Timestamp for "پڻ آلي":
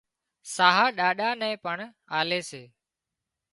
1.63-2.39